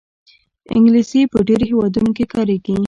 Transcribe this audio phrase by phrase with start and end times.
[0.75, 2.75] انګلیسي په ډېرو هېوادونو کې کارېږي